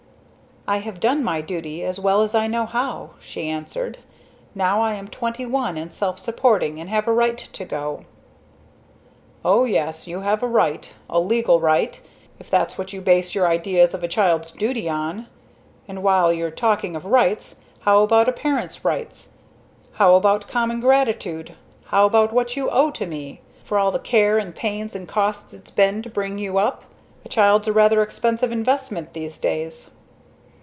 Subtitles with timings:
[0.67, 3.97] "I have done my duty as well as I know how," she answered.
[4.55, 8.05] "Now I am twenty one, and self supporting and have a right to go."
[9.43, 10.07] "O yes.
[10.07, 11.99] You have a right a legal right
[12.39, 15.25] if that's what you base your idea of a child's duty on!
[15.89, 19.33] And while you're talking of rights how about a parent's rights?
[19.93, 21.55] How about common gratitude!
[21.85, 25.55] How about what you owe to me for all the care and pains and cost
[25.55, 26.83] it's been to bring you up.
[27.25, 29.91] A child's a rather expensive investment these days."